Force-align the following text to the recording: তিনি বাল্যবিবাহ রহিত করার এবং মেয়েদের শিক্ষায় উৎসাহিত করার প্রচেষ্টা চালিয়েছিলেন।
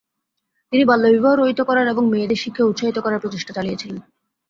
তিনি 0.73 0.83
বাল্যবিবাহ 0.83 1.33
রহিত 1.35 1.59
করার 1.61 1.87
এবং 1.87 2.03
মেয়েদের 2.09 2.41
শিক্ষায় 2.43 2.69
উৎসাহিত 2.69 2.97
করার 2.99 3.21
প্রচেষ্টা 3.21 3.51
চালিয়েছিলেন। 3.53 3.97